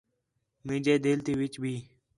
مینجے 0.65 0.95
دِل 1.05 1.19
تے 1.25 1.31
وِچ 1.39 1.53
بھی 1.61 1.73